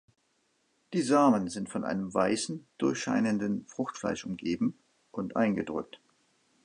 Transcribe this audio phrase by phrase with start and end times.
[0.93, 4.79] Die Samen sind von einem weißen, durchscheinenden Fruchtfleisch umgeben
[5.11, 5.99] und eingedrückt.